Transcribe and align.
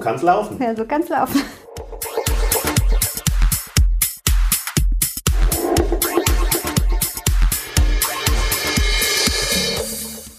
kann's 0.00 0.22
laufen. 0.22 0.58
Ja, 0.60 0.74
so 0.74 0.84
kann's 0.84 1.08
laufen. 1.08 1.42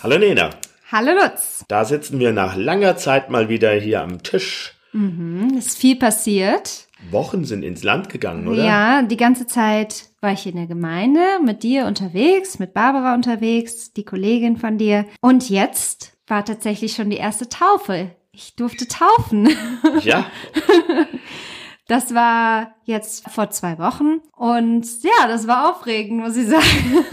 Hallo 0.03 0.17
Nena. 0.17 0.49
Hallo 0.91 1.11
Lutz. 1.13 1.63
Da 1.67 1.85
sitzen 1.85 2.19
wir 2.19 2.33
nach 2.33 2.55
langer 2.55 2.97
Zeit 2.97 3.29
mal 3.29 3.49
wieder 3.49 3.71
hier 3.71 4.01
am 4.01 4.23
Tisch. 4.23 4.73
Mhm, 4.93 5.53
ist 5.57 5.77
viel 5.77 5.95
passiert. 5.95 6.87
Wochen 7.11 7.45
sind 7.45 7.63
ins 7.63 7.83
Land 7.83 8.09
gegangen, 8.09 8.47
oder? 8.47 8.63
Ja, 8.63 9.01
die 9.03 9.17
ganze 9.17 9.47
Zeit 9.47 10.09
war 10.19 10.33
ich 10.33 10.45
in 10.47 10.55
der 10.55 10.67
Gemeinde 10.67 11.21
mit 11.43 11.63
dir 11.63 11.85
unterwegs, 11.85 12.59
mit 12.59 12.73
Barbara 12.73 13.13
unterwegs, 13.13 13.93
die 13.93 14.03
Kollegin 14.03 14.57
von 14.57 14.77
dir. 14.77 15.05
Und 15.21 15.49
jetzt 15.49 16.17
war 16.27 16.45
tatsächlich 16.45 16.93
schon 16.93 17.09
die 17.09 17.17
erste 17.17 17.47
Taufe. 17.47 18.11
Ich 18.33 18.55
durfte 18.55 18.87
taufen. 18.87 19.49
Ja. 20.03 20.25
Das 21.87 22.13
war 22.13 22.75
jetzt 22.85 23.29
vor 23.29 23.49
zwei 23.49 23.77
Wochen. 23.77 24.21
Und 24.37 24.85
ja, 25.03 25.27
das 25.27 25.45
war 25.47 25.69
aufregend, 25.69 26.21
muss 26.21 26.37
ich 26.37 26.47
sagen. 26.47 26.61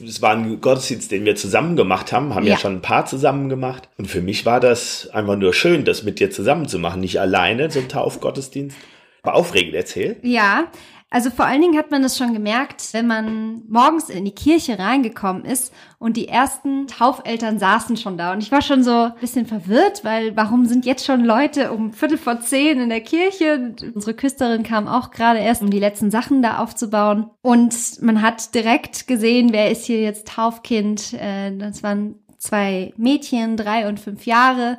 Das 0.00 0.22
war 0.22 0.30
ein 0.32 0.62
Gottesdienst, 0.62 1.10
den 1.10 1.26
wir 1.26 1.36
zusammen 1.36 1.76
gemacht 1.76 2.10
haben, 2.10 2.34
haben 2.34 2.46
ja. 2.46 2.52
Ja. 2.52 2.58
schon 2.58 2.76
ein 2.76 2.80
paar 2.82 3.04
zusammen 3.04 3.50
gemacht. 3.50 3.90
Und 3.98 4.06
für 4.06 4.22
mich 4.22 4.46
war 4.46 4.58
das 4.58 5.10
einfach 5.10 5.36
nur 5.36 5.52
schön, 5.52 5.84
das 5.84 6.02
mit 6.04 6.18
dir 6.20 6.30
zusammen 6.30 6.66
zu 6.68 6.78
machen. 6.78 7.02
Nicht 7.02 7.20
alleine, 7.20 7.70
so 7.70 7.80
ein 7.80 7.88
Taufgottesdienst. 7.90 8.76
War 9.22 9.34
aufregend, 9.34 9.74
erzähl. 9.74 10.16
Ja, 10.22 10.68
also 11.10 11.30
vor 11.30 11.44
allen 11.44 11.60
Dingen 11.60 11.76
hat 11.76 11.90
man 11.90 12.02
das 12.02 12.16
schon 12.16 12.32
gemerkt, 12.32 12.90
wenn 12.92 13.08
man 13.08 13.62
morgens 13.68 14.08
in 14.08 14.24
die 14.24 14.34
Kirche 14.34 14.78
reingekommen 14.78 15.44
ist 15.44 15.74
und 15.98 16.16
die 16.16 16.28
ersten 16.28 16.86
Taufeltern 16.86 17.58
saßen 17.58 17.96
schon 17.96 18.16
da. 18.16 18.32
Und 18.32 18.42
ich 18.44 18.52
war 18.52 18.62
schon 18.62 18.84
so 18.84 18.92
ein 18.92 19.14
bisschen 19.20 19.44
verwirrt, 19.44 20.04
weil 20.04 20.36
warum 20.36 20.66
sind 20.66 20.86
jetzt 20.86 21.04
schon 21.04 21.24
Leute 21.24 21.72
um 21.72 21.92
Viertel 21.92 22.16
vor 22.16 22.40
zehn 22.40 22.80
in 22.80 22.88
der 22.90 23.00
Kirche? 23.00 23.74
Unsere 23.92 24.14
Küsterin 24.14 24.62
kam 24.62 24.86
auch 24.86 25.10
gerade 25.10 25.40
erst, 25.40 25.62
um 25.62 25.70
die 25.70 25.80
letzten 25.80 26.12
Sachen 26.12 26.42
da 26.42 26.58
aufzubauen. 26.58 27.28
Und 27.42 27.74
man 28.00 28.22
hat 28.22 28.54
direkt 28.54 29.08
gesehen, 29.08 29.52
wer 29.52 29.70
ist 29.70 29.86
hier 29.86 30.00
jetzt 30.00 30.28
Taufkind. 30.28 31.12
Äh, 31.14 31.56
Das 31.56 31.82
waren 31.82 32.14
zwei 32.38 32.94
Mädchen, 32.96 33.56
drei 33.56 33.88
und 33.88 33.98
fünf 33.98 34.26
Jahre. 34.26 34.78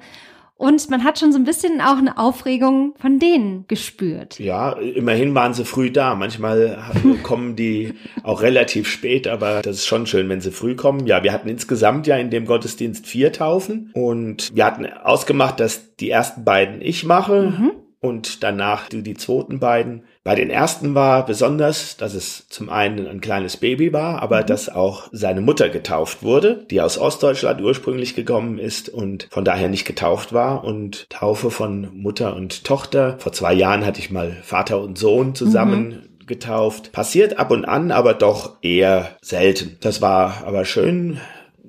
Und 0.61 0.91
man 0.91 1.03
hat 1.03 1.17
schon 1.17 1.31
so 1.31 1.39
ein 1.39 1.43
bisschen 1.43 1.81
auch 1.81 1.97
eine 1.97 2.19
Aufregung 2.19 2.93
von 2.99 3.17
denen 3.17 3.65
gespürt. 3.67 4.37
Ja, 4.37 4.73
immerhin 4.73 5.33
waren 5.33 5.55
sie 5.55 5.65
früh 5.65 5.89
da. 5.89 6.13
Manchmal 6.13 6.77
kommen 7.23 7.55
die 7.55 7.95
auch 8.21 8.43
relativ 8.43 8.87
spät, 8.87 9.27
aber 9.27 9.63
das 9.63 9.77
ist 9.77 9.87
schon 9.87 10.05
schön, 10.05 10.29
wenn 10.29 10.39
sie 10.39 10.51
früh 10.51 10.75
kommen. 10.75 11.07
Ja, 11.07 11.23
wir 11.23 11.33
hatten 11.33 11.49
insgesamt 11.49 12.05
ja 12.05 12.15
in 12.17 12.29
dem 12.29 12.45
Gottesdienst 12.45 13.07
vier 13.07 13.33
Taufen 13.33 13.89
und 13.95 14.55
wir 14.55 14.63
hatten 14.63 14.85
ausgemacht, 14.85 15.59
dass 15.59 15.95
die 15.95 16.11
ersten 16.11 16.43
beiden 16.43 16.79
ich 16.83 17.05
mache 17.05 17.73
und 18.01 18.43
danach 18.43 18.89
die, 18.89 19.03
die 19.03 19.13
zweiten 19.13 19.59
beiden. 19.59 20.03
Bei 20.23 20.33
den 20.33 20.49
ersten 20.49 20.95
war 20.95 21.25
besonders, 21.25 21.97
dass 21.97 22.15
es 22.15 22.47
zum 22.49 22.69
einen 22.69 23.07
ein 23.07 23.21
kleines 23.21 23.57
Baby 23.57 23.93
war, 23.93 24.21
aber 24.21 24.43
dass 24.43 24.69
auch 24.69 25.07
seine 25.11 25.41
Mutter 25.41 25.69
getauft 25.69 26.23
wurde, 26.23 26.65
die 26.69 26.81
aus 26.81 26.97
Ostdeutschland 26.97 27.61
ursprünglich 27.61 28.15
gekommen 28.15 28.57
ist 28.57 28.89
und 28.89 29.27
von 29.29 29.45
daher 29.45 29.69
nicht 29.69 29.85
getauft 29.85 30.33
war. 30.33 30.63
Und 30.63 31.09
Taufe 31.09 31.51
von 31.51 31.89
Mutter 31.93 32.35
und 32.35 32.63
Tochter. 32.63 33.17
Vor 33.19 33.33
zwei 33.33 33.53
Jahren 33.53 33.85
hatte 33.85 33.99
ich 33.99 34.09
mal 34.09 34.35
Vater 34.43 34.81
und 34.81 34.97
Sohn 34.97 35.35
zusammen 35.35 36.09
getauft. 36.25 36.91
Passiert 36.91 37.37
ab 37.37 37.51
und 37.51 37.65
an, 37.65 37.91
aber 37.91 38.15
doch 38.15 38.57
eher 38.61 39.17
selten. 39.21 39.77
Das 39.81 40.01
war 40.01 40.43
aber 40.45 40.65
schön 40.65 41.19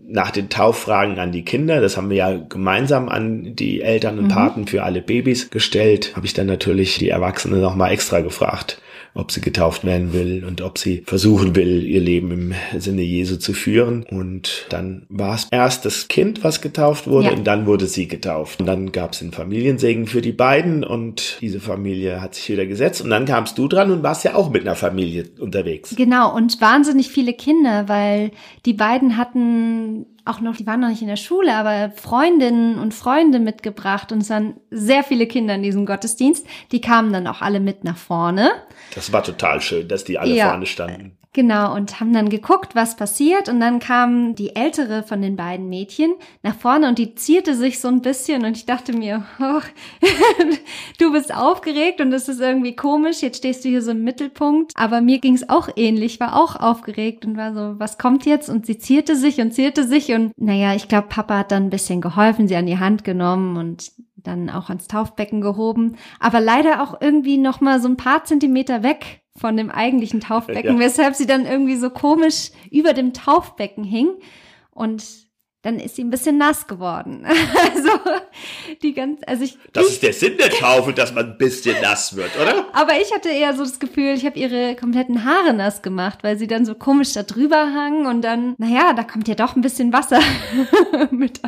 nach 0.06 0.30
den 0.30 0.48
Tauffragen 0.48 1.18
an 1.18 1.32
die 1.32 1.44
Kinder, 1.44 1.80
das 1.80 1.96
haben 1.96 2.10
wir 2.10 2.16
ja 2.16 2.36
gemeinsam 2.36 3.08
an 3.08 3.54
die 3.54 3.80
Eltern 3.80 4.18
und 4.18 4.28
Paten 4.28 4.66
für 4.66 4.82
alle 4.82 5.00
Babys 5.00 5.50
gestellt, 5.50 6.12
habe 6.16 6.26
ich 6.26 6.34
dann 6.34 6.46
natürlich 6.46 6.98
die 6.98 7.08
Erwachsene 7.08 7.58
nochmal 7.58 7.92
extra 7.92 8.20
gefragt, 8.20 8.81
ob 9.14 9.30
sie 9.30 9.40
getauft 9.42 9.84
werden 9.84 10.12
will 10.12 10.44
und 10.44 10.62
ob 10.62 10.78
sie 10.78 11.02
versuchen 11.06 11.54
will, 11.54 11.84
ihr 11.84 12.00
Leben 12.00 12.30
im 12.72 12.80
Sinne 12.80 13.02
Jesu 13.02 13.36
zu 13.36 13.52
führen. 13.52 14.04
Und 14.10 14.66
dann 14.70 15.04
war 15.10 15.34
es 15.34 15.48
erst 15.50 15.84
das 15.84 16.08
Kind, 16.08 16.42
was 16.44 16.60
getauft 16.62 17.06
wurde, 17.06 17.26
Ja. 17.26 17.32
und 17.34 17.44
dann 17.44 17.66
wurde 17.66 17.86
sie 17.86 18.08
getauft. 18.08 18.60
Und 18.60 18.66
dann 18.66 18.90
gab 18.92 19.12
es 19.12 19.18
den 19.18 19.32
Familiensegen 19.32 20.06
für 20.06 20.22
die 20.22 20.32
beiden 20.32 20.82
und 20.82 21.36
diese 21.40 21.60
Familie 21.60 22.20
hat 22.22 22.34
sich 22.34 22.48
wieder 22.48 22.64
gesetzt. 22.66 23.02
Und 23.02 23.10
dann 23.10 23.26
kamst 23.26 23.58
du 23.58 23.68
dran 23.68 23.90
und 23.90 24.02
warst 24.02 24.24
ja 24.24 24.34
auch 24.34 24.50
mit 24.50 24.62
einer 24.62 24.76
Familie 24.76 25.24
unterwegs. 25.38 25.94
Genau, 25.96 26.34
und 26.34 26.60
wahnsinnig 26.60 27.08
viele 27.08 27.34
Kinder, 27.34 27.88
weil 27.88 28.30
die 28.64 28.72
beiden 28.74 29.18
hatten 29.18 30.06
auch 30.24 30.40
noch, 30.40 30.56
die 30.56 30.66
waren 30.66 30.80
noch 30.80 30.88
nicht 30.88 31.02
in 31.02 31.08
der 31.08 31.16
Schule, 31.16 31.54
aber 31.54 31.90
Freundinnen 31.90 32.78
und 32.78 32.94
Freunde 32.94 33.38
mitgebracht 33.38 34.12
und 34.12 34.22
es 34.22 34.30
waren 34.30 34.54
sehr 34.70 35.02
viele 35.02 35.26
Kinder 35.26 35.54
in 35.54 35.62
diesem 35.62 35.84
Gottesdienst. 35.86 36.46
Die 36.70 36.80
kamen 36.80 37.12
dann 37.12 37.26
auch 37.26 37.42
alle 37.42 37.60
mit 37.60 37.84
nach 37.84 37.96
vorne. 37.96 38.50
Das 38.94 39.12
war 39.12 39.22
total 39.24 39.60
schön, 39.60 39.88
dass 39.88 40.04
die 40.04 40.18
alle 40.18 40.34
Ja. 40.34 40.50
vorne 40.50 40.66
standen. 40.66 41.18
Genau, 41.34 41.74
und 41.74 41.98
haben 41.98 42.12
dann 42.12 42.28
geguckt, 42.28 42.74
was 42.74 42.96
passiert. 42.96 43.48
Und 43.48 43.58
dann 43.58 43.78
kam 43.78 44.34
die 44.34 44.54
ältere 44.54 45.02
von 45.02 45.22
den 45.22 45.34
beiden 45.34 45.70
Mädchen 45.70 46.12
nach 46.42 46.54
vorne 46.54 46.88
und 46.88 46.98
die 46.98 47.14
zierte 47.14 47.54
sich 47.54 47.80
so 47.80 47.88
ein 47.88 48.02
bisschen. 48.02 48.44
Und 48.44 48.54
ich 48.54 48.66
dachte 48.66 48.92
mir, 48.92 49.24
oh, 49.40 49.60
du 50.98 51.12
bist 51.12 51.34
aufgeregt 51.34 52.02
und 52.02 52.10
das 52.10 52.28
ist 52.28 52.40
irgendwie 52.40 52.76
komisch. 52.76 53.22
Jetzt 53.22 53.38
stehst 53.38 53.64
du 53.64 53.70
hier 53.70 53.80
so 53.80 53.92
im 53.92 54.04
Mittelpunkt. 54.04 54.72
Aber 54.74 55.00
mir 55.00 55.20
ging 55.20 55.32
es 55.32 55.48
auch 55.48 55.70
ähnlich, 55.74 56.20
war 56.20 56.36
auch 56.38 56.56
aufgeregt 56.56 57.24
und 57.24 57.38
war 57.38 57.54
so, 57.54 57.80
was 57.80 57.96
kommt 57.96 58.26
jetzt? 58.26 58.50
Und 58.50 58.66
sie 58.66 58.76
zierte 58.76 59.16
sich 59.16 59.40
und 59.40 59.54
zierte 59.54 59.88
sich. 59.88 60.12
Und 60.12 60.32
naja, 60.36 60.74
ich 60.74 60.86
glaube, 60.86 61.08
Papa 61.08 61.38
hat 61.38 61.50
dann 61.50 61.64
ein 61.64 61.70
bisschen 61.70 62.02
geholfen, 62.02 62.46
sie 62.46 62.56
an 62.56 62.66
die 62.66 62.78
Hand 62.78 63.04
genommen 63.04 63.56
und 63.56 63.90
dann 64.22 64.50
auch 64.50 64.68
ans 64.68 64.88
Taufbecken 64.88 65.40
gehoben. 65.40 65.96
Aber 66.20 66.40
leider 66.40 66.82
auch 66.82 67.00
irgendwie 67.00 67.38
noch 67.38 67.60
mal 67.60 67.80
so 67.80 67.88
ein 67.88 67.96
paar 67.96 68.24
Zentimeter 68.24 68.82
weg 68.82 69.22
von 69.36 69.56
dem 69.56 69.70
eigentlichen 69.70 70.20
Taufbecken, 70.28 70.74
Ja. 70.74 70.78
weshalb 70.78 71.14
sie 71.14 71.26
dann 71.26 71.46
irgendwie 71.46 71.76
so 71.76 71.90
komisch 71.90 72.50
über 72.70 72.92
dem 72.92 73.12
Taufbecken 73.12 73.84
hing 73.84 74.08
und 74.70 75.04
dann 75.62 75.78
ist 75.78 75.94
sie 75.96 76.02
ein 76.04 76.10
bisschen 76.10 76.38
nass 76.38 76.66
geworden. 76.66 77.24
Also 77.74 77.90
die 78.82 78.92
ganz, 78.94 79.20
also 79.26 79.44
ich, 79.44 79.56
Das 79.72 79.86
ich 79.86 79.92
ist 79.94 80.02
der 80.02 80.12
Sinn 80.12 80.36
der 80.38 80.50
Taufe, 80.50 80.92
dass 80.92 81.14
man 81.14 81.32
ein 81.32 81.38
bisschen 81.38 81.80
nass 81.80 82.16
wird, 82.16 82.30
oder? 82.40 82.66
aber 82.72 82.92
ich 83.00 83.12
hatte 83.14 83.28
eher 83.28 83.54
so 83.54 83.62
das 83.62 83.78
Gefühl, 83.78 84.14
ich 84.14 84.24
habe 84.26 84.38
ihre 84.38 84.74
kompletten 84.76 85.24
Haare 85.24 85.52
nass 85.54 85.82
gemacht, 85.82 86.18
weil 86.22 86.36
sie 86.38 86.46
dann 86.46 86.64
so 86.64 86.74
komisch 86.74 87.12
da 87.12 87.22
drüber 87.22 87.56
hangen 87.74 88.06
und 88.06 88.22
dann, 88.22 88.54
naja, 88.58 88.92
da 88.94 89.04
kommt 89.04 89.28
ja 89.28 89.34
doch 89.34 89.54
ein 89.56 89.62
bisschen 89.62 89.92
Wasser 89.92 90.20
mit 91.10 91.40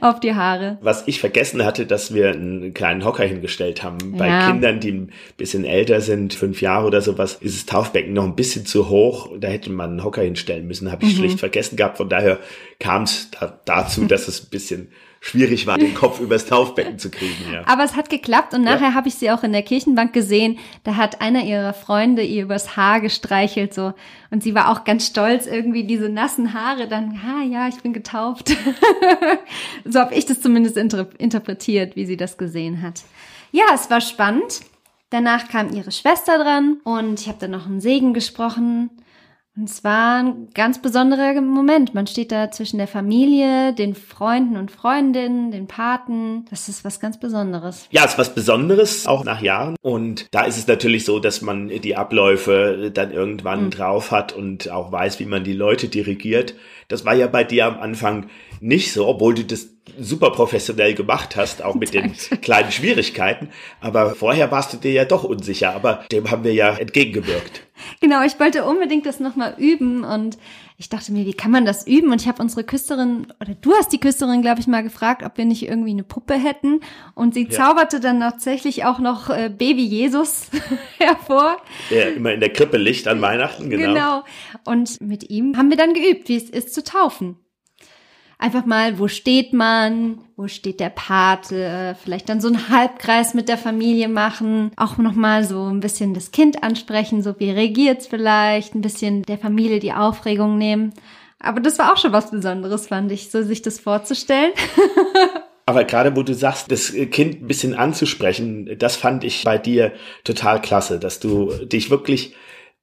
auf 0.00 0.20
die 0.20 0.34
Haare. 0.34 0.78
Was 0.82 1.04
ich 1.06 1.20
vergessen 1.20 1.64
hatte, 1.64 1.86
dass 1.86 2.14
wir 2.14 2.30
einen 2.30 2.74
kleinen 2.74 3.04
Hocker 3.04 3.24
hingestellt 3.24 3.82
haben. 3.82 4.16
Bei 4.16 4.28
Ja. 4.28 4.50
Kindern, 4.50 4.80
die 4.80 4.92
ein 4.92 5.12
bisschen 5.36 5.64
älter 5.64 6.00
sind, 6.00 6.34
fünf 6.34 6.60
Jahre 6.62 6.86
oder 6.86 7.00
sowas, 7.02 7.34
ist 7.40 7.56
das 7.56 7.66
Taufbecken 7.66 8.12
noch 8.12 8.24
ein 8.24 8.36
bisschen 8.36 8.66
zu 8.66 8.88
hoch. 8.88 9.30
Da 9.38 9.48
hätte 9.48 9.70
man 9.70 9.90
einen 9.90 10.04
Hocker 10.04 10.22
hinstellen 10.22 10.66
müssen. 10.66 10.90
Habe 10.90 11.04
ich 11.04 11.16
schlicht 11.16 11.38
vergessen 11.40 11.76
gehabt. 11.76 11.98
Von 11.98 12.08
daher 12.08 12.38
kam 12.80 13.04
es 13.04 13.30
da, 13.30 13.60
dazu, 13.64 14.06
dass 14.06 14.26
es 14.26 14.42
ein 14.42 14.50
bisschen 14.50 14.92
schwierig 15.20 15.66
war, 15.66 15.76
den 15.76 15.94
Kopf 15.94 16.18
übers 16.18 16.46
Taufbecken 16.46 16.98
zu 16.98 17.10
kriegen. 17.10 17.52
Ja. 17.52 17.62
Aber 17.66 17.84
es 17.84 17.94
hat 17.94 18.08
geklappt 18.08 18.54
und 18.54 18.62
nachher 18.62 18.94
habe 18.94 19.08
ich 19.08 19.16
sie 19.16 19.30
auch 19.30 19.42
in 19.42 19.52
der 19.52 19.62
Kirchenbank 19.62 20.14
gesehen. 20.14 20.58
Da 20.82 20.96
hat 20.96 21.20
einer 21.20 21.44
ihrer 21.44 21.74
Freunde 21.74 22.22
ihr 22.22 22.44
übers 22.44 22.76
Haar 22.76 23.02
gestreichelt 23.02 23.74
so 23.74 23.92
und 24.30 24.42
sie 24.42 24.54
war 24.54 24.70
auch 24.70 24.84
ganz 24.84 25.06
stolz 25.06 25.46
irgendwie 25.46 25.84
diese 25.84 26.08
nassen 26.08 26.54
Haare 26.54 26.88
dann, 26.88 27.22
ha 27.22 27.42
ja, 27.44 27.68
ich 27.68 27.82
bin 27.82 27.92
getauft. 27.92 28.56
so 29.84 30.00
habe 30.00 30.14
ich 30.14 30.24
das 30.24 30.40
zumindest 30.40 30.78
inter 30.78 31.08
interpretiert, 31.18 31.96
wie 31.96 32.06
sie 32.06 32.16
das 32.16 32.38
gesehen 32.38 32.80
hat. 32.80 33.02
Ja, 33.52 33.64
es 33.74 33.90
war 33.90 34.00
spannend. 34.00 34.60
Danach 35.10 35.48
kam 35.48 35.74
ihre 35.74 35.92
Schwester 35.92 36.38
dran 36.38 36.78
und 36.84 37.20
ich 37.20 37.28
habe 37.28 37.38
dann 37.40 37.50
noch 37.50 37.66
einen 37.66 37.80
Segen 37.80 38.14
gesprochen. 38.14 38.90
Und 39.56 39.68
es 39.68 39.82
war 39.82 40.22
ein 40.22 40.48
ganz 40.54 40.80
besonderer 40.80 41.40
Moment. 41.40 41.92
Man 41.92 42.06
steht 42.06 42.30
da 42.30 42.52
zwischen 42.52 42.78
der 42.78 42.86
Familie, 42.86 43.74
den 43.74 43.94
Freunden 43.96 44.56
und 44.56 44.70
Freundinnen, 44.70 45.50
den 45.50 45.66
Paten. 45.66 46.44
Das 46.50 46.68
ist 46.68 46.84
was 46.84 47.00
ganz 47.00 47.18
Besonderes. 47.18 47.88
Ja, 47.90 48.04
ist 48.04 48.16
was 48.16 48.34
Besonderes, 48.34 49.08
auch 49.08 49.24
nach 49.24 49.42
Jahren. 49.42 49.74
Und 49.82 50.28
da 50.30 50.44
ist 50.44 50.56
es 50.56 50.68
natürlich 50.68 51.04
so, 51.04 51.18
dass 51.18 51.42
man 51.42 51.68
die 51.68 51.96
Abläufe 51.96 52.92
dann 52.94 53.10
irgendwann 53.10 53.70
drauf 53.70 54.12
hat 54.12 54.32
und 54.32 54.70
auch 54.70 54.92
weiß, 54.92 55.18
wie 55.18 55.26
man 55.26 55.42
die 55.42 55.52
Leute 55.52 55.88
dirigiert. 55.88 56.54
Das 56.86 57.04
war 57.04 57.14
ja 57.14 57.26
bei 57.26 57.42
dir 57.42 57.66
am 57.66 57.80
Anfang 57.80 58.30
nicht 58.60 58.92
so, 58.92 59.08
obwohl 59.08 59.34
du 59.34 59.44
das 59.44 59.79
super 59.98 60.30
professionell 60.30 60.94
gemacht 60.94 61.36
hast, 61.36 61.62
auch 61.62 61.74
mit 61.74 61.94
den 61.94 62.12
kleinen 62.42 62.70
Schwierigkeiten. 62.70 63.48
Aber 63.80 64.14
vorher 64.14 64.50
warst 64.50 64.72
du 64.72 64.76
dir 64.76 64.92
ja 64.92 65.04
doch 65.04 65.24
unsicher, 65.24 65.74
aber 65.74 66.04
dem 66.12 66.30
haben 66.30 66.44
wir 66.44 66.52
ja 66.54 66.76
entgegengewirkt. 66.76 67.62
Genau, 68.00 68.22
ich 68.22 68.38
wollte 68.38 68.64
unbedingt 68.64 69.06
das 69.06 69.20
nochmal 69.20 69.54
üben 69.58 70.04
und 70.04 70.36
ich 70.76 70.88
dachte 70.88 71.12
mir, 71.12 71.26
wie 71.26 71.34
kann 71.34 71.50
man 71.50 71.64
das 71.64 71.86
üben? 71.86 72.10
Und 72.12 72.22
ich 72.22 72.28
habe 72.28 72.42
unsere 72.42 72.64
Küsterin, 72.64 73.26
oder 73.40 73.54
du 73.54 73.72
hast 73.74 73.92
die 73.92 74.00
Küsterin, 74.00 74.40
glaube 74.42 74.60
ich, 74.60 74.66
mal 74.66 74.82
gefragt, 74.82 75.22
ob 75.24 75.36
wir 75.36 75.44
nicht 75.44 75.66
irgendwie 75.66 75.90
eine 75.90 76.04
Puppe 76.04 76.34
hätten. 76.34 76.80
Und 77.14 77.34
sie 77.34 77.44
Ja. 77.44 77.50
zauberte 77.50 78.00
dann 78.00 78.20
tatsächlich 78.20 78.84
auch 78.84 78.98
noch 78.98 79.28
äh, 79.30 79.50
Baby 79.50 79.84
Jesus 79.84 80.48
hervor. 80.98 81.56
Der 81.90 82.14
immer 82.14 82.32
in 82.32 82.40
der 82.40 82.52
Krippe 82.52 82.76
liegt 82.78 83.08
an 83.08 83.20
Weihnachten, 83.20 83.68
genau. 83.70 83.92
Genau. 83.92 84.24
Und 84.64 85.00
mit 85.00 85.28
ihm 85.30 85.56
haben 85.56 85.68
wir 85.70 85.76
dann 85.76 85.92
geübt, 85.94 86.28
wie 86.28 86.36
es 86.36 86.48
ist 86.48 86.74
zu 86.74 86.82
taufen. 86.84 87.36
Einfach 88.40 88.64
mal, 88.64 88.98
wo 88.98 89.06
steht 89.06 89.52
man, 89.52 90.18
wo 90.36 90.48
steht 90.48 90.80
der 90.80 90.88
Pate, 90.88 91.96
vielleicht 92.02 92.28
dann 92.28 92.40
so 92.40 92.48
einen 92.48 92.70
Halbkreis 92.70 93.34
mit 93.34 93.48
der 93.48 93.58
Familie 93.58 94.08
machen, 94.08 94.72
auch 94.76 94.96
nochmal 94.96 95.44
so 95.44 95.66
ein 95.66 95.80
bisschen 95.80 96.14
das 96.14 96.32
Kind 96.32 96.62
ansprechen, 96.62 97.22
so 97.22 97.38
wie 97.38 97.50
reagiert's 97.50 98.06
vielleicht, 98.06 98.74
ein 98.74 98.80
bisschen 98.80 99.22
der 99.22 99.38
Familie 99.38 99.78
die 99.78 99.92
Aufregung 99.92 100.58
nehmen. 100.58 100.92
Aber 101.38 101.60
das 101.60 101.78
war 101.78 101.92
auch 101.92 101.96
schon 101.96 102.12
was 102.12 102.30
Besonderes, 102.30 102.88
fand 102.88 103.12
ich, 103.12 103.30
so 103.30 103.42
sich 103.42 103.62
das 103.62 103.78
vorzustellen. 103.78 104.52
Aber 105.66 105.84
gerade 105.84 106.16
wo 106.16 106.22
du 106.22 106.34
sagst, 106.34 106.72
das 106.72 106.92
Kind 107.10 107.42
ein 107.42 107.46
bisschen 107.46 107.74
anzusprechen, 107.74 108.76
das 108.78 108.96
fand 108.96 109.22
ich 109.22 109.44
bei 109.44 109.56
dir 109.56 109.92
total 110.24 110.60
klasse, 110.60 110.98
dass 110.98 111.20
du 111.20 111.52
dich 111.64 111.90
wirklich 111.90 112.34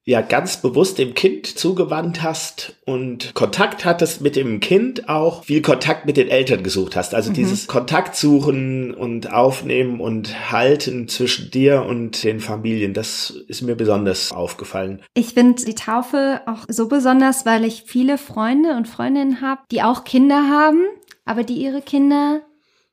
ja 0.07 0.21
ganz 0.21 0.62
bewusst 0.62 1.00
dem 1.00 1.15
Kind 1.15 1.45
zugewandt 1.45 2.24
hast 2.24 2.77
und 2.86 3.33
Kontakt 3.33 3.83
hattest 3.83 4.21
mit 4.21 4.38
dem 4.38 4.62
Kind 4.62 5.09
auch 5.09 5.44
viel 5.44 5.62
Kontakt 5.62 6.06
mit 6.06 6.15
den 6.15 6.30
Eltern 6.30 6.63
gesucht 6.63 6.95
hast. 6.95 7.13
Also 7.13 7.31
mhm. 7.31 7.33
dieses 7.33 7.68
Kontakt 7.68 8.15
suchen 8.15 8.94
und 8.94 9.33
aufnehmen 9.33 10.00
und 10.00 10.50
halten 10.50 11.09
zwischen 11.09 11.51
dir 11.51 11.83
und 11.83 12.24
den 12.24 12.39
Familien, 12.39 12.94
das 12.94 13.31
ist 13.50 13.63
mir 13.63 13.75
besonders 13.75 14.31
aufgefallen. 14.31 15.01
Ich 15.13 15.33
finde 15.33 15.65
die 15.65 15.75
Taufe 15.75 16.39
auch 16.45 16.63
so 16.69 16.88
besonders, 16.88 17.45
weil 17.45 17.65
ich 17.65 17.83
viele 17.86 18.18
Freunde 18.18 18.77
und 18.77 18.88
Freundinnen 18.88 19.42
habe, 19.42 19.63
die 19.71 19.83
auch 19.83 20.06
Kinder 20.06 20.48
haben, 20.50 20.86
aber 21.25 21.44
die 21.44 21.56
ihre 21.56 21.81
Kinder 21.81 22.39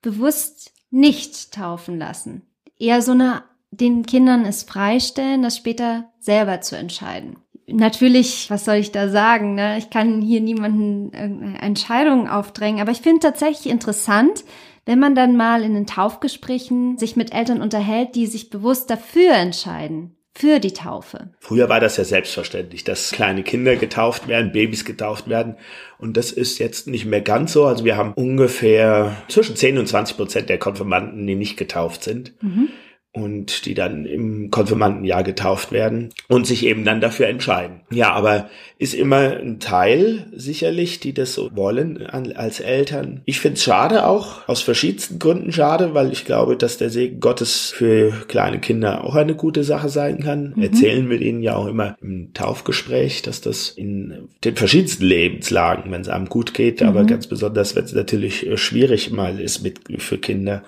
bewusst 0.03 0.73
nicht 0.91 1.53
taufen 1.53 1.97
lassen. 1.97 2.43
Eher 2.77 3.03
so 3.03 3.13
eine, 3.13 3.45
den 3.81 4.07
Kindern 4.07 4.45
es 4.45 4.63
freistellen, 4.63 5.43
das 5.43 5.57
später 5.57 6.05
selber 6.19 6.61
zu 6.61 6.77
entscheiden. 6.77 7.37
Natürlich, 7.67 8.51
was 8.51 8.65
soll 8.65 8.77
ich 8.77 8.93
da 8.93 9.09
sagen? 9.09 9.55
Ne? 9.55 9.79
Ich 9.79 9.91
kann 9.91 10.21
hier 10.21 10.41
niemanden 10.41 11.13
Entscheidungen 11.13 12.29
aufdrängen, 12.29 12.81
aber 12.81 12.93
ich 12.93 13.01
finde 13.01 13.21
tatsächlich 13.21 13.73
interessant, 13.73 14.45
wenn 14.85 14.99
man 14.99 15.15
dann 15.15 15.37
mal 15.37 15.63
in 15.63 15.73
den 15.73 15.87
Taufgesprächen 15.87 16.99
sich 16.99 17.17
mit 17.17 17.33
Eltern 17.33 17.63
unterhält, 17.63 18.15
die 18.17 18.27
sich 18.27 18.51
bewusst 18.51 18.91
dafür 18.91 19.33
entscheiden, 19.33 20.15
für 20.37 20.59
die 20.59 20.73
Taufe. 20.73 21.31
Früher 21.39 21.69
war 21.71 21.81
das 21.81 21.97
ja 21.97 22.05
selbstverständlich, 22.05 22.85
dass 22.85 23.13
kleine 23.13 23.45
Kinder 23.45 23.77
getauft 23.77 24.29
werden, 24.29 24.53
Babys 24.53 24.85
getauft 24.85 25.29
werden. 25.29 25.57
Und 25.97 26.19
das 26.19 26.33
ist 26.33 26.59
jetzt 26.59 26.87
nicht 26.87 27.07
mehr 27.07 27.23
ganz 27.23 27.53
so. 27.53 27.65
Also 27.65 27.85
wir 27.85 27.97
haben 27.97 28.13
ungefähr 28.13 29.17
zwischen 29.29 29.57
10 29.57 29.79
und 29.79 29.87
20 29.87 30.17
Prozent 30.17 30.49
der 30.51 30.59
Konfirmanden, 30.59 31.27
die 31.27 31.37
nicht 31.37 31.57
getauft 31.57 32.03
sind. 32.03 32.35
Mhm 32.43 32.69
und 33.15 33.65
die 33.65 33.75
dann 33.75 34.07
im 34.07 34.51
Konfirmandenjahr 34.51 35.23
getauft 35.23 35.71
werden 35.71 36.11
und 36.29 36.49
sich 36.49 36.67
eben 36.67 36.85
dann 36.85 37.01
dafür 37.01 37.29
entscheiden. 37.29 37.81
Ja, 37.91 38.13
aber 38.13 38.51
ist 38.77 38.93
immer 38.93 39.37
ein 39.39 39.61
Teil 39.61 40.27
sicherlich, 40.35 40.99
die 40.99 41.15
das 41.15 41.33
so 41.33 41.49
wollen 41.55 42.05
als 42.09 42.59
Eltern. 42.59 43.23
Ich 43.25 43.39
finde 43.39 43.55
es 43.55 43.63
schade 43.63 44.05
auch, 44.07 44.49
aus 44.49 44.63
verschiedensten 44.63 45.21
Gründen 45.21 45.53
schade, 45.53 45.95
weil 45.95 46.13
ich 46.13 46.25
glaube, 46.25 46.57
dass 46.57 46.77
der 46.77 46.91
Segen 46.91 47.21
Gottes 47.21 47.71
für 47.71 48.11
kleine 48.27 48.59
Kinder 48.59 49.05
auch 49.05 49.15
eine 49.15 49.37
gute 49.37 49.63
Sache 49.63 49.89
sein 49.89 50.19
kann. 50.21 50.53
Mhm. 50.57 50.63
Erzählen 50.65 51.09
wir 51.09 51.21
ihnen 51.21 51.43
ja 51.43 51.55
auch 51.55 51.67
immer 51.67 51.97
im 52.03 52.35
Taufgespräch, 52.35 53.23
dass 53.23 53.41
das 53.41 53.71
in 53.71 54.29
den 54.43 54.57
verschiedensten 54.57 55.05
Lebenslagen, 55.05 55.93
wenn 55.93 56.01
es 56.01 56.09
einem 56.09 56.29
gut 56.29 56.53
geht, 56.53 56.81
mhm. 56.81 56.89
aber 56.89 57.05
ganz 57.05 57.29
besonders, 57.29 57.77
wenn 57.77 57.85
es 57.85 57.93
natürlich 57.93 58.45
schwierig 58.57 59.13
mal 59.13 59.39
ist 59.39 59.63
mit 59.63 59.79
für 59.99 60.19
Kinder, 60.19 60.65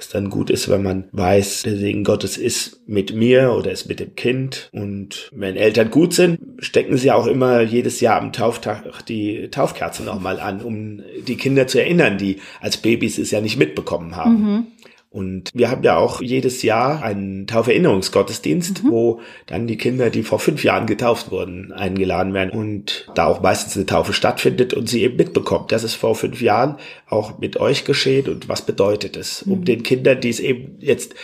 dass 0.00 0.08
dann 0.08 0.30
gut 0.30 0.48
ist, 0.48 0.70
wenn 0.70 0.82
man 0.82 1.04
weiß, 1.12 1.64
der 1.64 1.76
Segen 1.76 2.04
Gottes 2.04 2.38
ist 2.38 2.80
mit 2.86 3.14
mir 3.14 3.52
oder 3.52 3.70
ist 3.70 3.86
mit 3.86 4.00
dem 4.00 4.14
Kind. 4.14 4.70
Und 4.72 5.28
wenn 5.32 5.56
Eltern 5.56 5.90
gut 5.90 6.14
sind, 6.14 6.40
stecken 6.58 6.96
sie 6.96 7.10
auch 7.10 7.26
immer 7.26 7.60
jedes 7.60 8.00
Jahr 8.00 8.18
am 8.18 8.32
Tauftag 8.32 9.04
die 9.06 9.48
Taufkerze 9.50 10.02
nochmal 10.02 10.40
an, 10.40 10.62
um 10.62 11.02
die 11.26 11.36
Kinder 11.36 11.66
zu 11.66 11.78
erinnern, 11.80 12.16
die 12.16 12.38
als 12.60 12.78
Babys 12.78 13.18
es 13.18 13.30
ja 13.30 13.42
nicht 13.42 13.58
mitbekommen 13.58 14.16
haben. 14.16 14.42
Mhm. 14.42 14.66
Und 15.12 15.50
wir 15.54 15.70
haben 15.70 15.82
ja 15.82 15.96
auch 15.96 16.22
jedes 16.22 16.62
Jahr 16.62 17.02
einen 17.02 17.48
Tauferinnerungsgottesdienst, 17.48 18.84
mhm. 18.84 18.90
wo 18.90 19.20
dann 19.46 19.66
die 19.66 19.76
Kinder, 19.76 20.08
die 20.08 20.22
vor 20.22 20.38
fünf 20.38 20.62
Jahren 20.62 20.86
getauft 20.86 21.32
wurden, 21.32 21.72
eingeladen 21.72 22.32
werden 22.32 22.52
und 22.52 23.10
da 23.16 23.26
auch 23.26 23.42
meistens 23.42 23.76
eine 23.76 23.86
Taufe 23.86 24.12
stattfindet 24.12 24.72
und 24.72 24.88
sie 24.88 25.02
eben 25.02 25.16
mitbekommt, 25.16 25.72
dass 25.72 25.82
es 25.82 25.94
vor 25.94 26.14
fünf 26.14 26.40
Jahren 26.40 26.76
auch 27.08 27.40
mit 27.40 27.56
euch 27.58 27.84
geschieht 27.84 28.28
und 28.28 28.48
was 28.48 28.62
bedeutet 28.62 29.16
es, 29.16 29.42
um 29.42 29.60
mhm. 29.60 29.64
den 29.64 29.82
Kindern, 29.82 30.20
die 30.20 30.30
es 30.30 30.38
eben 30.38 30.76
jetzt 30.78 31.16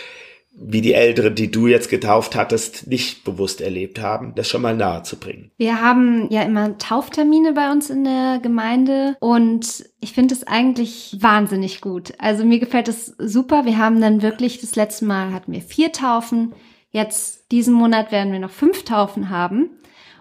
wie 0.59 0.81
die 0.81 0.93
Älteren, 0.93 1.35
die 1.35 1.51
du 1.51 1.67
jetzt 1.67 1.89
getauft 1.89 2.35
hattest, 2.35 2.87
nicht 2.87 3.23
bewusst 3.23 3.61
erlebt 3.61 4.01
haben, 4.01 4.33
das 4.35 4.49
schon 4.49 4.63
mal 4.63 4.75
nahe 4.75 5.03
zu 5.03 5.17
bringen. 5.19 5.51
Wir 5.57 5.81
haben 5.81 6.27
ja 6.31 6.41
immer 6.41 6.77
Tauftermine 6.77 7.53
bei 7.53 7.71
uns 7.71 7.89
in 7.89 8.03
der 8.03 8.39
Gemeinde 8.41 9.15
und 9.19 9.85
ich 10.01 10.13
finde 10.13 10.33
es 10.33 10.45
eigentlich 10.45 11.15
wahnsinnig 11.19 11.79
gut. 11.81 12.13
Also 12.17 12.43
mir 12.43 12.59
gefällt 12.59 12.87
es 12.87 13.15
super. 13.19 13.65
Wir 13.65 13.77
haben 13.77 14.01
dann 14.01 14.21
wirklich, 14.23 14.59
das 14.59 14.75
letzte 14.75 15.05
Mal 15.05 15.31
hatten 15.31 15.51
wir 15.51 15.61
vier 15.61 15.91
Taufen. 15.91 16.53
Jetzt 16.89 17.51
diesen 17.51 17.73
Monat 17.73 18.11
werden 18.11 18.33
wir 18.33 18.39
noch 18.39 18.51
fünf 18.51 18.83
Taufen 18.83 19.29
haben. 19.29 19.69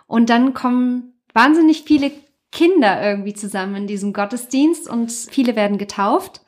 Und 0.06 0.28
dann 0.28 0.52
kommen 0.52 1.14
wahnsinnig 1.32 1.82
viele 1.82 2.12
Kinder 2.52 3.02
irgendwie 3.02 3.34
zusammen 3.34 3.76
in 3.76 3.86
diesem 3.86 4.12
Gottesdienst 4.12 4.88
und 4.88 5.10
viele 5.10 5.56
werden 5.56 5.78
getauft. 5.78 6.42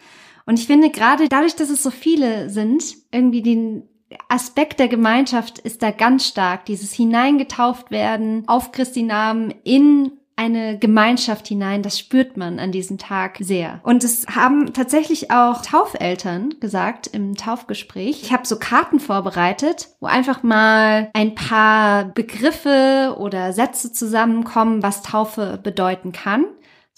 Und 0.49 0.59
ich 0.59 0.67
finde 0.67 0.89
gerade 0.89 1.29
dadurch, 1.29 1.57
dass 1.57 1.69
es 1.69 1.83
so 1.83 1.91
viele 1.91 2.49
sind, 2.49 2.83
irgendwie 3.13 3.43
den 3.43 3.83
Aspekt 4.31 4.81
der 4.81 4.89
Gemeinschaft 4.89 5.59
ist 5.59 5.83
da 5.83 5.91
ganz 5.91 6.27
stark. 6.27 6.65
Dieses 6.65 6.95
hineingetauft 6.95 7.91
werden 7.91 8.45
auf 8.47 8.73
Christi 8.73 9.03
Namen 9.03 9.53
in 9.63 10.13
eine 10.37 10.79
Gemeinschaft 10.79 11.49
hinein, 11.49 11.83
das 11.83 11.99
spürt 11.99 12.39
man 12.39 12.61
an 12.61 12.73
diesem 12.73 12.97
Tag 12.97 13.37
sehr. 13.41 13.81
Und 13.83 14.05
es 14.05 14.27
haben 14.29 14.73
tatsächlich 14.73 15.31
auch 15.31 15.61
Taufeltern 15.61 16.55
gesagt 16.61 17.09
im 17.09 17.35
Taufgespräch. 17.35 18.23
Ich 18.23 18.33
habe 18.33 18.47
so 18.47 18.59
Karten 18.59 19.01
vorbereitet, 19.01 19.89
wo 20.01 20.07
einfach 20.07 20.43
mal 20.43 21.11
ein 21.13 21.35
paar 21.35 22.07
Begriffe 22.07 23.17
oder 23.19 23.53
Sätze 23.53 23.93
zusammenkommen, 23.93 24.83
was 24.83 25.03
Taufe 25.03 25.61
bedeuten 25.63 26.13
kann 26.13 26.47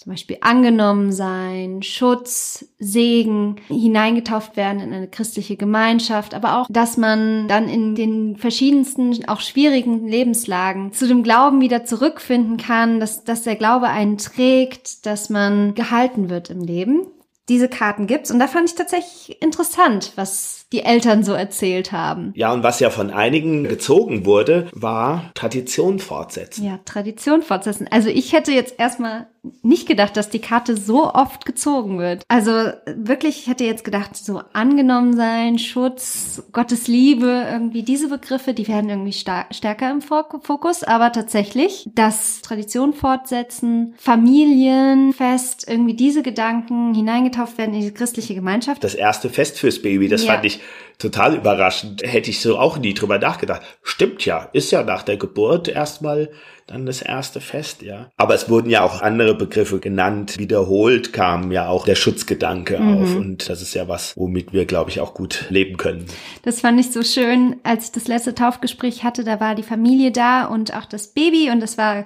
zum 0.01 0.13
Beispiel 0.13 0.37
angenommen 0.41 1.11
sein, 1.11 1.83
Schutz, 1.83 2.65
Segen, 2.79 3.57
hineingetauft 3.67 4.57
werden 4.57 4.81
in 4.81 4.93
eine 4.93 5.07
christliche 5.07 5.57
Gemeinschaft, 5.57 6.33
aber 6.33 6.57
auch, 6.57 6.65
dass 6.71 6.97
man 6.97 7.47
dann 7.47 7.69
in 7.69 7.93
den 7.93 8.35
verschiedensten, 8.35 9.23
auch 9.27 9.41
schwierigen 9.41 10.07
Lebenslagen 10.07 10.91
zu 10.91 11.07
dem 11.07 11.21
Glauben 11.21 11.61
wieder 11.61 11.85
zurückfinden 11.85 12.57
kann, 12.57 12.99
dass, 12.99 13.25
dass 13.25 13.43
der 13.43 13.55
Glaube 13.55 13.89
einen 13.89 14.17
trägt, 14.17 15.05
dass 15.05 15.29
man 15.29 15.75
gehalten 15.75 16.31
wird 16.31 16.49
im 16.49 16.61
Leben. 16.61 17.05
Diese 17.47 17.69
Karten 17.69 18.07
gibt's 18.07 18.31
und 18.31 18.39
da 18.39 18.47
fand 18.47 18.69
ich 18.69 18.75
tatsächlich 18.75 19.39
interessant, 19.39 20.13
was 20.15 20.60
die 20.71 20.83
Eltern 20.83 21.23
so 21.23 21.33
erzählt 21.33 21.91
haben. 21.91 22.31
Ja, 22.35 22.53
und 22.53 22.63
was 22.63 22.79
ja 22.79 22.89
von 22.89 23.09
einigen 23.09 23.63
gezogen 23.65 24.25
wurde, 24.25 24.67
war 24.73 25.31
Tradition 25.33 25.99
fortsetzen. 25.99 26.65
Ja, 26.65 26.79
Tradition 26.85 27.41
fortsetzen. 27.41 27.87
Also 27.91 28.09
ich 28.09 28.33
hätte 28.33 28.51
jetzt 28.51 28.79
erstmal 28.79 29.27
nicht 29.63 29.87
gedacht, 29.87 30.15
dass 30.15 30.29
die 30.29 30.39
Karte 30.39 30.77
so 30.77 31.11
oft 31.13 31.45
gezogen 31.45 31.97
wird. 31.97 32.23
Also 32.27 32.51
wirklich, 32.85 33.39
ich 33.39 33.47
hätte 33.47 33.63
jetzt 33.65 33.83
gedacht, 33.83 34.15
so 34.15 34.41
angenommen 34.53 35.15
sein, 35.15 35.57
Schutz, 35.57 36.43
Gottes 36.51 36.87
Liebe, 36.87 37.47
irgendwie 37.51 37.81
diese 37.81 38.07
Begriffe, 38.07 38.53
die 38.53 38.67
werden 38.67 38.89
irgendwie 38.89 39.13
stärker 39.13 39.89
im 39.89 40.01
Fokus. 40.01 40.83
Aber 40.83 41.11
tatsächlich, 41.11 41.89
das 41.95 42.41
Tradition 42.41 42.93
fortsetzen, 42.93 43.95
Familienfest, 43.97 45.67
irgendwie 45.67 45.95
diese 45.95 46.21
Gedanken 46.21 46.93
hineingetauft 46.93 47.57
werden 47.57 47.73
in 47.73 47.81
die 47.81 47.93
christliche 47.93 48.35
Gemeinschaft. 48.35 48.83
Das 48.83 48.93
erste 48.93 49.29
Fest 49.29 49.57
fürs 49.59 49.81
Baby, 49.81 50.07
das 50.07 50.23
ja. 50.23 50.33
fand 50.33 50.45
ich 50.45 50.60
total 50.97 51.35
überraschend. 51.35 52.03
Hätte 52.03 52.29
ich 52.29 52.41
so 52.41 52.57
auch 52.57 52.77
nie 52.77 52.93
drüber 52.93 53.17
nachgedacht. 53.17 53.61
Stimmt 53.83 54.25
ja, 54.25 54.49
ist 54.53 54.71
ja 54.71 54.83
nach 54.83 55.03
der 55.03 55.17
Geburt 55.17 55.67
erstmal 55.67 56.29
dann 56.67 56.85
das 56.85 57.01
erste 57.01 57.41
Fest, 57.41 57.81
ja. 57.81 58.11
Aber 58.17 58.33
es 58.33 58.49
wurden 58.49 58.69
ja 58.69 58.83
auch 58.83 59.01
andere 59.01 59.35
Begriffe 59.35 59.79
genannt. 59.79 60.37
Wiederholt 60.37 61.11
kam 61.11 61.51
ja 61.51 61.67
auch 61.67 61.85
der 61.85 61.95
Schutzgedanke 61.95 62.79
mhm. 62.79 62.97
auf. 62.97 63.15
Und 63.15 63.49
das 63.49 63.61
ist 63.61 63.73
ja 63.73 63.87
was, 63.87 64.15
womit 64.15 64.53
wir, 64.53 64.65
glaube 64.65 64.89
ich, 64.89 65.01
auch 65.01 65.13
gut 65.13 65.47
leben 65.49 65.77
können. 65.77 66.05
Das 66.43 66.61
fand 66.61 66.79
ich 66.79 66.91
so 66.91 67.03
schön, 67.03 67.57
als 67.63 67.85
ich 67.85 67.91
das 67.91 68.07
letzte 68.07 68.35
Taufgespräch 68.35 69.03
hatte. 69.03 69.23
Da 69.23 69.39
war 69.39 69.55
die 69.55 69.63
Familie 69.63 70.11
da 70.11 70.45
und 70.45 70.73
auch 70.73 70.85
das 70.85 71.07
Baby 71.07 71.49
und 71.51 71.61
es 71.61 71.77
war 71.77 72.05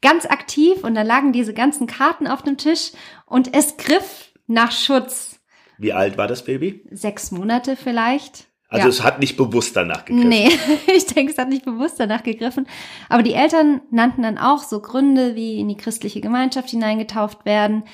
ganz 0.00 0.24
aktiv 0.24 0.82
und 0.82 0.94
da 0.94 1.02
lagen 1.02 1.32
diese 1.32 1.52
ganzen 1.52 1.86
Karten 1.86 2.26
auf 2.26 2.42
dem 2.42 2.56
Tisch 2.56 2.92
und 3.26 3.54
es 3.54 3.76
griff 3.76 4.32
nach 4.46 4.72
Schutz. 4.72 5.35
Wie 5.78 5.92
alt 5.92 6.18
war 6.18 6.26
das 6.26 6.44
Baby? 6.44 6.84
Sechs 6.90 7.30
Monate 7.30 7.76
vielleicht. 7.76 8.46
Also 8.68 8.84
ja. 8.84 8.88
es 8.88 9.02
hat 9.04 9.20
nicht 9.20 9.36
bewusst 9.36 9.76
danach 9.76 10.04
gegriffen. 10.04 10.28
Nee, 10.28 10.50
ich 10.96 11.06
denke, 11.06 11.32
es 11.32 11.38
hat 11.38 11.48
nicht 11.48 11.64
bewusst 11.64 12.00
danach 12.00 12.22
gegriffen. 12.22 12.66
Aber 13.08 13.22
die 13.22 13.34
Eltern 13.34 13.80
nannten 13.90 14.22
dann 14.22 14.38
auch 14.38 14.62
so 14.62 14.80
Gründe, 14.80 15.36
wie 15.36 15.60
in 15.60 15.68
die 15.68 15.76
christliche 15.76 16.20
Gemeinschaft 16.20 16.70
hineingetauft 16.70 17.44
werden. 17.44 17.84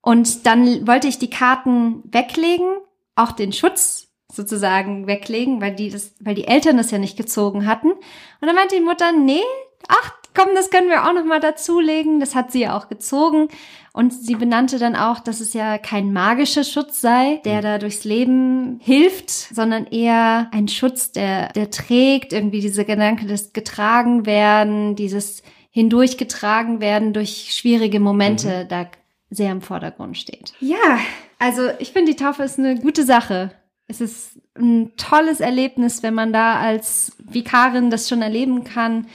Und 0.00 0.46
dann 0.46 0.86
wollte 0.86 1.08
ich 1.08 1.18
die 1.18 1.30
Karten 1.30 2.02
weglegen, 2.04 2.76
auch 3.16 3.32
den 3.32 3.52
Schutz 3.52 4.08
sozusagen 4.30 5.06
weglegen, 5.06 5.60
weil 5.60 5.74
die 5.74 5.90
das, 5.90 6.14
weil 6.20 6.34
die 6.34 6.46
Eltern 6.46 6.76
das 6.76 6.90
ja 6.90 6.98
nicht 6.98 7.16
gezogen 7.16 7.66
hatten. 7.66 7.90
Und 7.90 8.46
dann 8.46 8.54
meinte 8.54 8.76
die 8.76 8.82
Mutter, 8.82 9.10
nee, 9.12 9.42
ach, 9.88 10.12
komm, 10.38 10.54
das 10.54 10.70
können 10.70 10.88
wir 10.88 11.04
auch 11.08 11.12
noch 11.12 11.24
mal 11.24 11.40
dazulegen. 11.40 12.20
Das 12.20 12.34
hat 12.34 12.52
sie 12.52 12.60
ja 12.60 12.76
auch 12.76 12.88
gezogen. 12.88 13.48
Und 13.92 14.12
sie 14.12 14.36
benannte 14.36 14.78
dann 14.78 14.94
auch, 14.94 15.18
dass 15.18 15.40
es 15.40 15.54
ja 15.54 15.78
kein 15.78 16.12
magischer 16.12 16.62
Schutz 16.62 17.00
sei, 17.00 17.40
der 17.44 17.62
da 17.62 17.78
durchs 17.78 18.04
Leben 18.04 18.78
hilft, 18.80 19.30
sondern 19.30 19.86
eher 19.86 20.48
ein 20.52 20.68
Schutz, 20.68 21.10
der, 21.10 21.48
der 21.54 21.70
trägt, 21.70 22.32
irgendwie 22.32 22.60
diese 22.60 22.84
Gedanke 22.84 23.26
des 23.26 23.52
getragen 23.52 24.24
werden, 24.24 24.94
dieses 24.94 25.42
hindurchgetragen 25.70 26.80
werden 26.80 27.12
durch 27.12 27.54
schwierige 27.54 27.98
Momente, 27.98 28.64
mhm. 28.64 28.68
da 28.68 28.86
sehr 29.30 29.50
im 29.50 29.62
Vordergrund 29.62 30.16
steht. 30.16 30.54
Ja, 30.60 30.98
also 31.38 31.62
ich 31.80 31.92
finde, 31.92 32.12
die 32.12 32.22
Taufe 32.22 32.44
ist 32.44 32.58
eine 32.58 32.76
gute 32.76 33.04
Sache. 33.04 33.50
Es 33.88 34.00
ist 34.00 34.38
ein 34.56 34.92
tolles 34.96 35.40
Erlebnis, 35.40 36.02
wenn 36.02 36.14
man 36.14 36.32
da 36.32 36.58
als 36.58 37.16
Vikarin 37.18 37.90
das 37.90 38.08
schon 38.08 38.22
erleben 38.22 38.64
kann, 38.64 39.06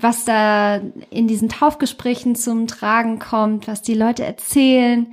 was 0.00 0.24
da 0.24 0.80
in 1.10 1.26
diesen 1.26 1.48
Taufgesprächen 1.48 2.34
zum 2.34 2.66
Tragen 2.66 3.18
kommt, 3.18 3.68
was 3.68 3.82
die 3.82 3.94
Leute 3.94 4.24
erzählen. 4.24 5.06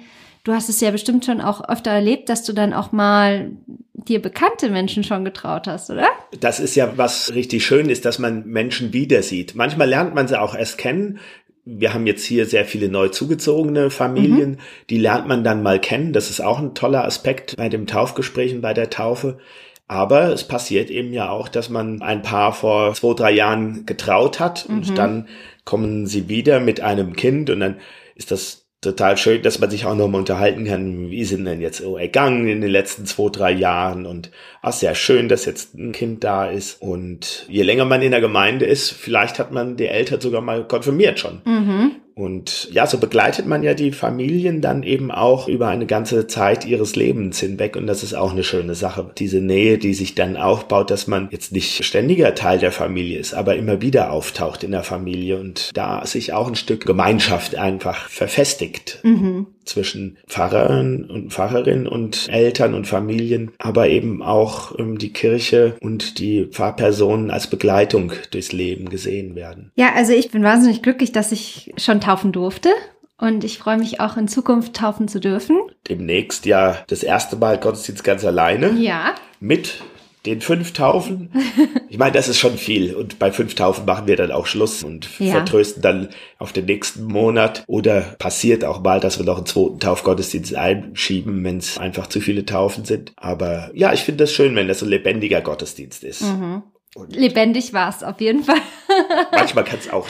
Du 0.44 0.54
hast 0.54 0.70
es 0.70 0.80
ja 0.80 0.92
bestimmt 0.92 1.26
schon 1.26 1.42
auch 1.42 1.68
öfter 1.68 1.92
erlebt, 1.92 2.30
dass 2.30 2.44
du 2.44 2.54
dann 2.54 2.74
auch 2.74 2.92
mal 2.92 3.52
dir 3.94 4.22
bekannte 4.22 4.70
Menschen 4.70 5.04
schon 5.04 5.26
getraut 5.26 5.68
hast, 5.68 5.90
oder? 5.90 6.08
Das 6.40 6.60
ist 6.60 6.76
ja 6.76 6.98
was 6.98 7.34
richtig 7.34 7.66
schön 7.66 7.90
ist, 7.90 8.06
dass 8.06 8.20
man 8.20 8.46
Menschen 8.46 8.94
wieder 8.94 9.24
sieht. 9.24 9.56
Manchmal 9.56 9.90
lernt 9.90 10.14
man 10.14 10.28
sie 10.28 10.40
auch 10.40 10.54
erst 10.54 10.78
kennen. 10.78 11.20
Wir 11.66 11.96
haben 11.96 12.06
jetzt 12.06 12.24
hier 12.24 12.46
sehr 12.46 12.66
viele 12.66 12.90
neu 12.90 13.08
zugezogene 13.08 13.90
Familien, 13.90 14.52
mhm. 14.52 14.58
die 14.92 15.00
lernt 15.00 15.28
man 15.28 15.44
dann 15.44 15.64
mal 15.64 15.80
kennen. 15.80 16.14
Das 16.14 16.30
ist 16.30 16.42
auch 16.42 16.60
ein 16.60 16.76
toller 16.76 17.06
Aspekt 17.06 17.56
bei 17.58 17.70
dem 17.70 17.88
Taufgespräch 17.88 18.54
und 18.54 18.62
bei 18.62 18.76
der 18.76 18.92
Taufe. 18.92 19.40
Aber 19.88 20.32
es 20.34 20.48
passiert 20.48 20.90
eben 20.90 21.14
ja 21.14 21.30
auch, 21.30 21.48
dass 21.48 21.70
man 21.70 22.02
ein 22.02 22.24
Paar 22.24 22.54
vor 22.54 22.94
zwei, 22.96 23.14
drei 23.14 23.32
Jahren 23.32 23.86
getraut 23.86 24.40
hat 24.40 24.68
mhm. 24.68 24.76
und 24.76 24.98
dann 24.98 25.28
kommen 25.64 26.08
sie 26.08 26.28
wieder 26.28 26.60
mit 26.60 26.82
einem 26.82 27.16
Kind 27.16 27.50
und 27.50 27.60
dann 27.60 27.78
ist 28.16 28.32
das 28.32 28.66
total 28.82 29.18
schön, 29.18 29.42
dass 29.42 29.60
man 29.60 29.70
sich 29.70 29.86
auch 29.86 29.96
nochmal 29.96 30.20
unterhalten 30.20 30.66
kann, 30.66 31.10
wie 31.10 31.26
sind 31.26 31.46
denn 31.46 31.60
jetzt 31.60 31.80
so 31.80 31.98
ergangen 31.98 32.48
in 32.48 32.62
den 32.62 32.70
letzten 32.70 33.06
zwei, 33.06 33.30
drei 33.30 33.52
Jahren 33.52 34.06
und 34.06 34.32
ach, 34.62 34.74
sehr 34.74 34.96
schön, 34.96 35.28
dass 35.28 35.46
jetzt 35.46 35.74
ein 35.76 35.92
Kind 35.92 36.24
da 36.24 36.46
ist 36.46 36.82
und 36.82 37.46
je 37.50 37.64
länger 37.64 37.86
man 37.86 38.02
in 38.02 38.12
der 38.12 38.22
Gemeinde 38.22 38.66
ist, 38.66 38.92
vielleicht 38.92 39.40
hat 39.40 39.52
man 39.52 39.76
die 39.76 39.88
Eltern 39.88 40.22
sogar 40.22 40.42
mal 40.42 40.68
konfirmiert 40.68 41.20
schon. 41.20 41.42
Mhm. 41.46 41.92
Und 42.16 42.70
ja, 42.72 42.88
so 42.88 42.98
begleitet 42.98 43.46
man 43.46 43.62
ja 43.62 43.74
die 43.74 43.92
Familien 43.92 44.62
dann 44.62 44.84
eben 44.84 45.12
auch 45.12 45.50
über 45.50 45.68
eine 45.68 45.86
ganze 45.86 46.28
Zeit 46.28 46.66
ihres 46.66 46.96
Lebens 46.96 47.42
hinweg. 47.42 47.76
Und 47.76 47.88
das 47.88 48.04
ist 48.04 48.14
auch 48.14 48.32
eine 48.32 48.46
schöne 48.46 48.74
Sache. 48.74 49.12
Diese 49.18 49.42
Nähe, 49.42 49.78
die 49.78 49.94
sich 49.94 50.16
dann 50.16 50.38
aufbaut, 50.38 50.90
dass 50.92 51.08
man 51.08 51.28
jetzt 51.32 51.52
nicht 51.52 51.84
ständiger 51.84 52.34
Teil 52.34 52.58
der 52.58 52.72
Familie 52.72 53.20
ist, 53.20 53.34
aber 53.34 53.58
immer 53.58 53.82
wieder 53.82 54.12
auftaucht 54.12 54.64
in 54.64 54.72
der 54.72 54.84
Familie 54.84 55.38
und 55.38 55.72
da 55.76 56.06
sich 56.06 56.32
auch 56.32 56.48
ein 56.48 56.56
Stück 56.56 56.86
Gemeinschaft 56.86 57.56
einfach 57.56 58.08
verfestigt. 58.10 59.00
Mhm 59.04 59.48
zwischen 59.66 60.18
Pfarrern 60.28 61.06
und 61.06 61.34
Pfarrerinnen 61.34 61.88
und 61.88 62.28
Eltern 62.30 62.74
und 62.74 62.88
Familien, 62.88 63.52
aber 63.58 63.90
eben 63.90 64.22
auch 64.22 64.78
ähm, 64.78 64.98
die 64.98 65.14
Kirche 65.14 65.76
und 65.82 66.20
die 66.20 66.46
Pfarrpersonen 66.46 67.32
als 67.32 67.48
Begleitung 67.48 68.14
durchs 68.32 68.52
Leben 68.52 68.90
gesehen 68.90 69.36
werden. 69.36 69.72
Ja, 69.76 69.94
also 69.96 70.14
ich 70.14 70.32
bin 70.32 70.44
wahnsinnig 70.44 70.82
glücklich, 70.82 71.12
dass 71.12 71.32
ich 71.32 71.74
schon 71.78 72.02
taufen 72.02 72.32
durfte. 72.32 72.70
Und 73.18 73.46
ich 73.46 73.60
freue 73.60 73.78
mich 73.78 74.02
auch 74.02 74.18
in 74.18 74.28
Zukunft 74.28 74.76
taufen 74.76 75.08
zu 75.08 75.22
dürfen. 75.22 75.58
Demnächst 75.88 76.46
ja 76.46 76.84
das 76.88 77.02
erste 77.02 77.38
Mal 77.38 77.58
Gottesdienst 77.58 78.04
ganz 78.04 78.26
alleine. 78.26 78.72
Ja. 78.72 79.16
Mit 79.40 79.82
den 80.26 80.42
fünf 80.42 80.74
Taufen. 80.74 81.30
Ich 81.88 82.00
meine, 82.00 82.12
das 82.12 82.28
ist 82.28 82.40
schon 82.40 82.58
viel. 82.58 82.94
Und 82.94 83.20
bei 83.20 83.32
fünf 83.32 83.56
Taufen 83.56 83.86
machen 83.86 84.06
wir 84.06 84.18
dann 84.18 84.30
auch 84.30 84.48
Schluss 84.48 84.84
und 84.84 85.08
ja. 85.18 85.32
vertrösten 85.32 85.82
dann 85.82 86.10
auf 86.40 86.52
den 86.52 86.66
nächsten 86.66 87.06
Monat. 87.06 87.64
Oder 87.68 88.02
passiert 88.02 88.66
auch 88.66 88.82
mal, 88.82 89.00
dass 89.00 89.18
wir 89.18 89.26
noch 89.26 89.38
einen 89.38 89.46
zweiten 89.46 89.80
Taufgottesdienst 89.80 90.56
einschieben, 90.56 91.42
wenn 91.46 91.58
es 91.58 91.78
einfach 91.78 92.08
zu 92.08 92.20
viele 92.20 92.46
Taufen 92.46 92.84
sind. 92.84 93.14
Aber 93.16 93.72
ja, 93.74 93.94
ich 93.94 94.02
finde 94.02 94.26
das 94.26 94.34
schön, 94.34 94.58
wenn 94.58 94.68
das 94.68 94.80
so 94.80 94.86
ein 94.86 94.90
lebendiger 94.90 95.40
Gottesdienst 95.40 96.04
ist. 96.04 96.24
Mhm. 96.24 96.64
Lebendig 97.08 97.72
war 97.72 97.88
es 97.88 98.04
auf 98.04 98.20
jeden 98.20 98.44
Fall. 98.44 98.60
manchmal 99.32 99.64
kann 99.64 99.80
es 99.80 99.90
auch 99.90 100.10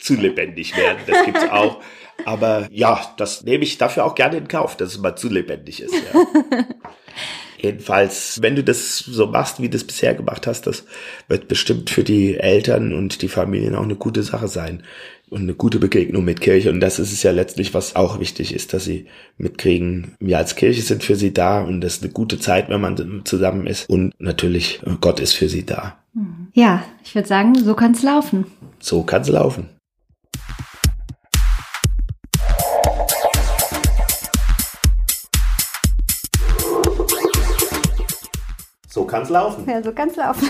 zu 0.00 0.14
lebendig 0.14 0.76
werden. 0.76 0.98
Das 1.06 1.24
gibt's 1.24 1.48
auch. 1.48 1.80
Aber 2.24 2.66
ja, 2.70 3.00
das 3.18 3.44
nehme 3.44 3.62
ich 3.62 3.78
dafür 3.78 4.04
auch 4.04 4.14
gerne 4.14 4.36
in 4.36 4.48
Kauf, 4.48 4.76
dass 4.76 4.90
es 4.90 4.98
mal 4.98 5.14
zu 5.14 5.28
lebendig 5.28 5.80
ist. 5.80 5.94
Ja. 5.94 6.26
Jedenfalls, 7.62 8.38
wenn 8.42 8.56
du 8.56 8.64
das 8.64 8.98
so 8.98 9.26
machst, 9.26 9.60
wie 9.60 9.68
du 9.68 9.76
es 9.76 9.84
bisher 9.84 10.14
gemacht 10.14 10.46
hast, 10.46 10.66
das 10.66 10.84
wird 11.28 11.48
bestimmt 11.48 11.90
für 11.90 12.04
die 12.04 12.36
Eltern 12.36 12.92
und 12.94 13.22
die 13.22 13.28
Familien 13.28 13.74
auch 13.74 13.82
eine 13.82 13.96
gute 13.96 14.22
Sache 14.22 14.48
sein 14.48 14.82
und 15.28 15.42
eine 15.42 15.54
gute 15.54 15.78
Begegnung 15.78 16.24
mit 16.24 16.40
Kirche. 16.40 16.70
Und 16.70 16.80
das 16.80 16.98
ist 16.98 17.12
es 17.12 17.22
ja 17.22 17.30
letztlich, 17.30 17.72
was 17.72 17.96
auch 17.96 18.18
wichtig 18.18 18.54
ist, 18.54 18.72
dass 18.72 18.84
sie 18.84 19.06
mitkriegen, 19.38 20.16
wir 20.18 20.38
als 20.38 20.56
Kirche 20.56 20.82
sind 20.82 21.04
für 21.04 21.16
sie 21.16 21.32
da 21.32 21.62
und 21.62 21.80
das 21.80 21.96
ist 21.96 22.02
eine 22.02 22.12
gute 22.12 22.38
Zeit, 22.38 22.68
wenn 22.68 22.80
man 22.80 23.22
zusammen 23.24 23.66
ist. 23.66 23.88
Und 23.88 24.12
natürlich, 24.18 24.80
Gott 25.00 25.20
ist 25.20 25.34
für 25.34 25.48
sie 25.48 25.64
da. 25.64 25.98
Ja, 26.52 26.84
ich 27.04 27.14
würde 27.14 27.28
sagen, 27.28 27.54
so 27.54 27.74
kann 27.74 27.92
es 27.92 28.02
laufen. 28.02 28.46
So 28.80 29.04
kann 29.04 29.22
es 29.22 29.28
laufen. 29.28 29.68
Kann's 39.10 39.28
laufen. 39.28 39.68
Ja, 39.68 39.82
so 39.82 39.92
kann's 39.92 40.16
laufen. 40.16 40.48